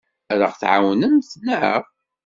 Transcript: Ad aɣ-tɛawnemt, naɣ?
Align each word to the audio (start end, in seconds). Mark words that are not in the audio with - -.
Ad 0.31 0.39
aɣ-tɛawnemt, 0.45 1.29
naɣ? 1.45 1.81